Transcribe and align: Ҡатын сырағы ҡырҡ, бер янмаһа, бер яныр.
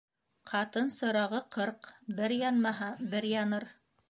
Ҡатын 0.51 0.87
сырағы 0.95 1.41
ҡырҡ, 1.57 1.91
бер 2.21 2.35
янмаһа, 2.39 2.91
бер 3.15 3.31
яныр. 3.35 3.71